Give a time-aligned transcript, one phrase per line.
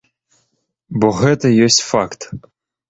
[1.03, 2.21] Бо гэта ёсць факт.